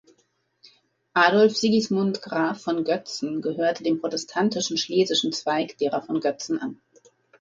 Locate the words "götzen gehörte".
2.83-3.83